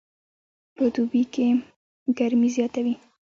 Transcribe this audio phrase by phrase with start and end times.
[0.75, 1.47] په دوبي کې
[2.17, 2.95] ګرمي زیاته وي